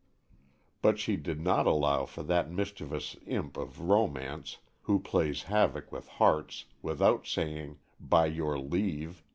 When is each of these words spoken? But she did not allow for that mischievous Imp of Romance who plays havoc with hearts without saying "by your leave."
But 0.81 0.97
she 0.97 1.15
did 1.15 1.39
not 1.39 1.67
allow 1.67 2.07
for 2.07 2.23
that 2.23 2.49
mischievous 2.49 3.15
Imp 3.27 3.55
of 3.55 3.81
Romance 3.81 4.57
who 4.81 4.97
plays 4.99 5.43
havoc 5.43 5.91
with 5.91 6.07
hearts 6.07 6.65
without 6.81 7.27
saying 7.27 7.77
"by 7.99 8.25
your 8.25 8.57
leave." 8.57 9.23